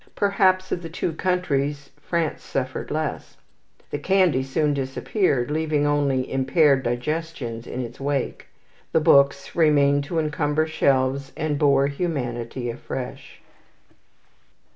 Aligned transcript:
Perhaps, 0.15 0.71
of 0.71 0.81
the 0.81 0.89
two 0.89 1.13
countries, 1.13 1.91
France 2.01 2.41
suffered 2.41 2.89
less. 2.89 3.37
The 3.91 3.99
candy 3.99 4.41
soon 4.41 4.73
disappeared, 4.73 5.51
leaving 5.51 5.85
only 5.85 6.33
impaired 6.33 6.81
digestions 6.81 7.67
in 7.67 7.81
its 7.81 7.99
wake. 7.99 8.47
The 8.93 8.99
books 8.99 9.55
remained 9.55 10.03
to 10.05 10.17
encumber 10.17 10.65
shelves, 10.65 11.31
and 11.37 11.59
bore 11.59 11.85
humanity 11.85 12.67
afresh. 12.71 13.43